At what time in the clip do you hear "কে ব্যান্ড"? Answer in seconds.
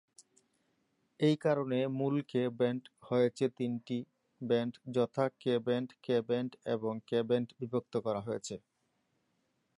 2.31-2.83, 5.41-5.89, 6.05-6.51, 7.09-7.47